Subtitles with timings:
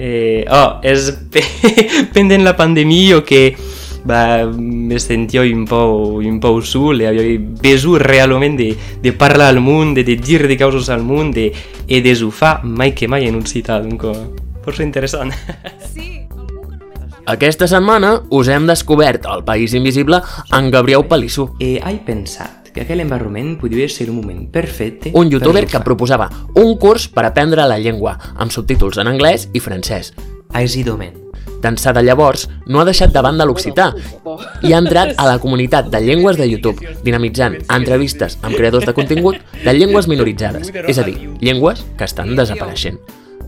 [0.00, 1.10] Eh, oh, és
[2.14, 3.52] pendent la pandèmia que
[4.08, 9.60] va, me sentia un po', un po' sol e avevo bisogno realmente di parlare al
[9.60, 11.52] mondo, di dire di cose al mondo e,
[11.84, 14.32] e di fa mai che mai in un citat, dunque
[14.62, 15.34] forse interessant.
[15.92, 16.24] Sí.
[17.26, 20.22] Aquesta setmana us hem descobert el País Invisible
[20.56, 21.50] en Gabriel Palissú.
[21.60, 26.30] E hai pensat que aquell environment podria ser un moment perfecte un youtuber que proposava
[26.54, 30.14] un curs per aprendre la llengua amb subtítols en anglès i francès.
[30.52, 31.16] Aisidament.
[31.60, 33.90] D'ençà de llavors, no ha deixat de banda l'occità
[34.64, 38.96] i ha entrat a la comunitat de llengües de YouTube, dinamitzant entrevistes amb creadors de
[38.96, 43.00] contingut de llengües minoritzades, és a dir, llengües que estan desapareixent.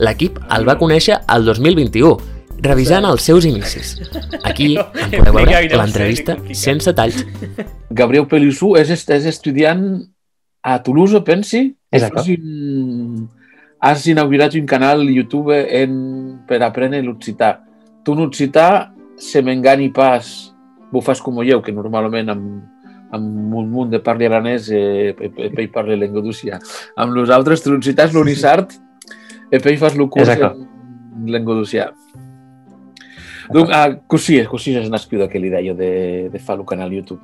[0.02, 2.16] L'equip el va conèixer el 2021,
[2.62, 3.96] revisant els seus inicis.
[4.42, 7.24] Aquí en podeu veure l'entrevista sense talls.
[7.90, 9.82] Gabriel Pelissú és, és estudiant
[10.62, 11.66] a Toulouse, pensi?
[11.92, 12.38] Exacte.
[13.82, 15.92] Has inaugurat un canal YouTube en,
[16.46, 17.56] per aprendre l'occità
[18.02, 20.52] tu en occità, se m'engani pas,
[20.92, 22.46] ho fas com jo, que normalment amb,
[23.14, 25.14] amb un munt de parli aranès eh,
[25.54, 26.58] pei parli l'engodúcia.
[26.96, 28.74] Amb nosaltres, tu és l'unisart
[29.52, 30.66] e pei fas lo curs en
[31.28, 31.92] l'engodúcia.
[33.50, 37.20] Donc, ah, così, così è nascuto quell'idea di, di fare un canale YouTube.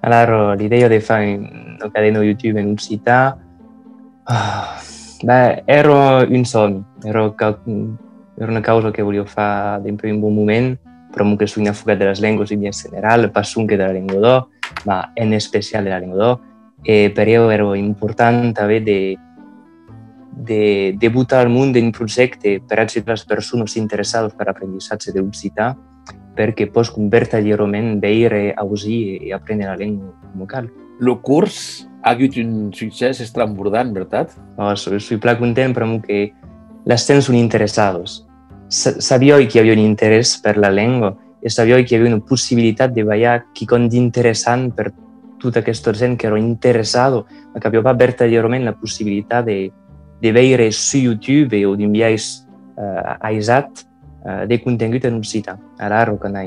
[0.00, 3.38] Allora, l'idea di fare un canale YouTube in Uccità,
[4.24, 4.64] oh,
[5.22, 7.34] beh, ero un sogno, ero
[8.40, 10.78] era una causa que volia fer d'un un bon moment,
[11.12, 14.20] però que soy enfocat de les llengües i en general, pas que de la llengua
[14.20, 14.48] d'or,
[15.14, 16.40] en especial de la llengua d'or.
[16.82, 18.80] E per io era important també
[20.40, 25.74] de, de debutar al món d'un projecte per a les persones interessades per aprenditzatge d'occità,
[26.36, 30.70] perquè pots verdaderament veure, ausir i aprendre la llengua local.
[31.00, 34.34] El curs ha hagut un succés estrambordant, veritat?
[34.56, 36.32] Oh, soy, soy pla content, però que
[36.84, 38.24] les tens són interessades
[38.70, 42.24] sabia que hi havia un interès per la llengua i sabia que hi havia una
[42.24, 44.92] possibilitat de veure quelcom d'interessant per
[45.40, 47.24] tota aquesta gent que era interessada,
[47.56, 49.72] que havia verdaderament la possibilitat de,
[50.20, 53.84] de veure su YouTube o d'enviar uh, aisat
[54.24, 55.56] uh, de contingut en occità.
[55.78, 56.46] Ara, quan he,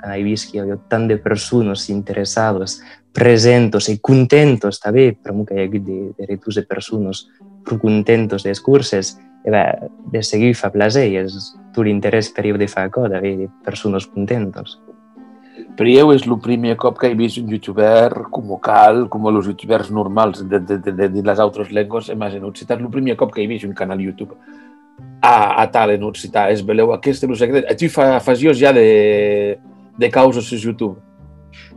[0.00, 2.80] quan he vist que hi havia tant de persones interessades,
[3.12, 7.26] presentes i contentes també, però que hi ha hagut de, de retus de persones
[7.62, 9.50] prou contentes dels curses, e
[10.12, 11.34] de seguir fa placer i és
[11.74, 14.78] tot l'interès per io de fer cosa, de persones contentes.
[15.52, 19.90] Io és el primer cop que he vist un youtuber com cal, com els youtubers
[19.92, 23.42] normals de, de, de, de les altres llengües, en occità, és el primer cop que
[23.42, 24.36] he vist un canal YouTube
[25.20, 26.48] a, a tal en occità.
[26.52, 27.68] És, veleu, aquest és el secret.
[27.78, 29.58] Tu fa, fazies ja de,
[29.98, 30.96] de causes a YouTube?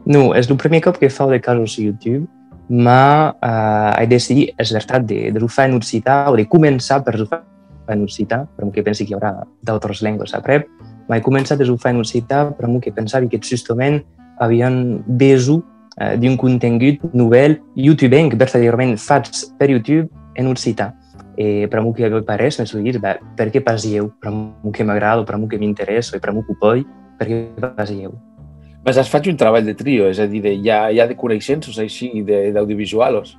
[0.06, 2.26] No, és el primer cop que fa de causes a YouTube,
[2.70, 7.18] ma uh, he decidit, és veritat, de, de fer en occità o de començar per
[7.22, 7.44] fer
[7.94, 10.70] en occità, però que pensi que hi haurà d'altres llengües a prep.
[11.10, 14.04] M'he començat a en occità, però que pensava que justament
[14.40, 15.62] havien beso
[15.98, 20.94] eh, d'un contingut novel youtubenc, verdaderament fats per YouTube en occità.
[21.38, 24.10] Eh, per a mi que mi pareix, me dir, beh, per què pas eu?
[24.22, 26.88] Per a mi que m'agrada, per a mi que m'interessa, per mi que ho puc,
[27.20, 28.16] per què pas eu?
[28.86, 31.78] Mas has fet un treball de trio, és a dir, de, ja, ja de coneixences
[31.82, 33.36] així, d'audiovisuals?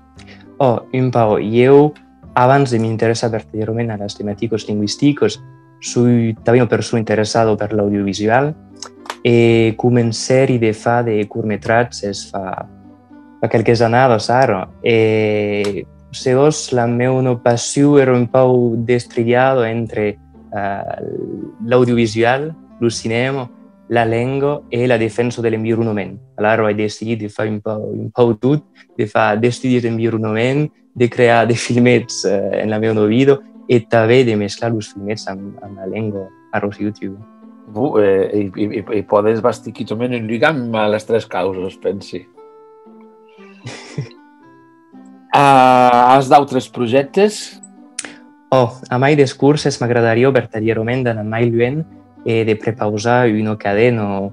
[0.59, 1.37] Oh, un pau.
[1.39, 1.93] Jo
[2.37, 5.39] abans de m'interessar verdaderament a les temàtiques lingüístiques,
[5.87, 8.53] soy també una persona interessada per l'audiovisual
[9.27, 12.67] e començar de fa de curtmetratges fa,
[13.41, 14.67] fa quelques anades ara.
[14.83, 15.87] E,
[16.17, 20.17] segons la meva passió era un pau destriado entre
[20.55, 21.03] uh,
[21.67, 23.51] l'audiovisual, el cinema,
[23.89, 26.19] la llengua e la defensa de l'environnement.
[26.37, 28.65] Allora ho decidit de fer un pau, un pau tot,
[28.97, 33.39] de fer d'estudis d'environnement, de crear de filmets eh, en la meva vida
[33.69, 37.19] i també de mesclar els filmets amb, amb la llengua a YouTube.
[37.67, 41.77] Bu, eh, i, i, i podes bastir aquí també un lligam a les tres causes,
[41.83, 42.23] pensi.
[45.35, 47.61] uh, has d'altres projectes?
[48.55, 51.83] Oh, a mai dels curses m'agradaria verdaderament d'anar mai lluent
[52.25, 54.31] eh, de prepausar una cadena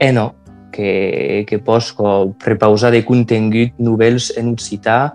[0.00, 0.34] eh, no,
[0.72, 5.14] que, que posso prepausar de contingut novells en occità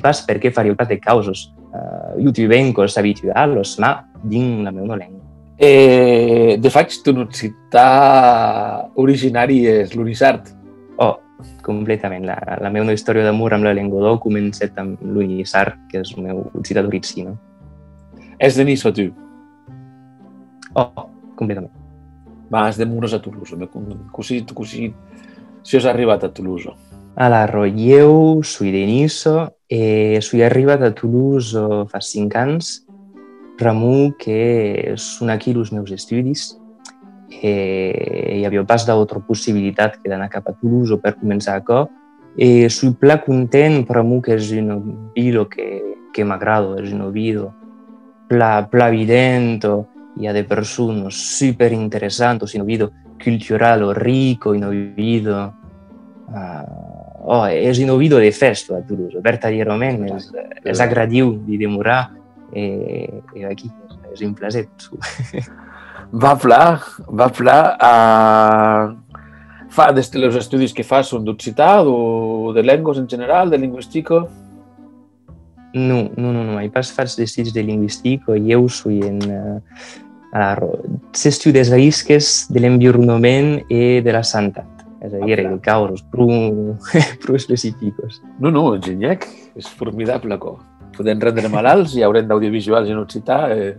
[0.00, 5.24] pas perché fare parte de causes uh, youtubencos habituals, ma din la meva llengua.
[5.58, 10.52] Eh, de faig ton occità originari és l'Unisart.
[11.00, 11.16] Oh,
[11.64, 12.26] completament.
[12.28, 16.44] La, la meva història d'amor amb la Lengodó comença amb l'Unisart, que és el meu
[16.52, 17.36] d'orici, no?
[18.38, 19.08] És de Nice, tu?
[20.76, 21.72] Oh, completament.
[22.52, 23.56] Va, és de Muros a Toulouse.
[24.12, 24.92] Cosí, cosí,
[25.64, 26.70] si has arribat a Toulouse.
[27.18, 29.30] Alors, eu sui de Nice
[29.70, 31.56] e sui arribat a Toulouse
[31.88, 32.82] fa cinc anys
[33.56, 36.50] Ramú, que són aquí els meus estudis,
[37.40, 41.86] eh, hi havia pas d'altra possibilitat que d'anar cap a Toulouse per començar a
[42.36, 47.54] E sui pla content, Ramú, que és un vilo que, que m'agrada, és un vilo
[48.28, 49.72] pla, pla evidente,
[50.20, 52.92] hi ha de persones super interessanti, un vilo
[53.24, 55.54] cultural rico, un vilo
[56.28, 56.95] uh,
[57.26, 60.30] oh, és un vilo de festa a Toulouse, verdaderament és,
[60.64, 62.06] és agradiu de demorar
[62.54, 63.70] eh, eh, aquí
[64.12, 64.66] és un placer.
[66.24, 66.62] va pla,
[67.08, 67.58] va pla.
[67.76, 73.60] Uh, fa, des dels estudis que fas són d'occità o de llengües en general, de
[73.60, 74.24] lingüística?
[75.76, 79.20] No, no, no, no, mai pas faig d'estudis de lingüística, jo soy en...
[79.26, 79.60] Uh,
[81.16, 84.75] s'estudis risques de l'environnement i de la sanitat.
[85.04, 86.76] És a dir, de casos prou,
[87.22, 88.22] prou específics.
[88.40, 89.28] No, no, enginyac,
[89.58, 90.56] és formidable, co
[90.96, 93.74] podem rendre malalts, hi haurem d'audiovisuals en occità, eh,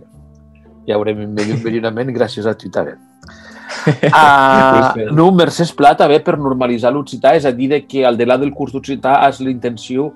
[0.86, 2.94] hi haurem envellonament gràcies a Twitter.
[3.88, 8.54] Uh, no, Mercès Pla també per normalitzar l'occità, és a dir, que al delà del
[8.56, 10.12] curs d'occità és la intenció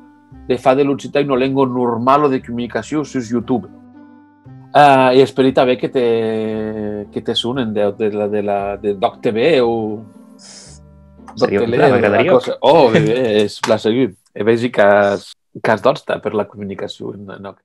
[0.49, 3.69] de fer de l'occità una llengua normal o de comunicació sur YouTube.
[4.73, 6.05] Uh, I espero també que te,
[7.13, 9.59] que te sunen de, de, la, de, la, de Doc TV
[11.33, 11.79] o Doc Tele.
[11.83, 12.41] M'agradaria.
[12.61, 14.19] Oh, bé, bé, és la seguit.
[14.33, 14.89] Vegi que
[15.61, 17.59] que has d'osta per la comunicació en Noc.